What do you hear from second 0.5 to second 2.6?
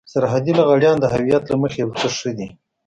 لغړيان د هويت له مخې يو څه ښه دي.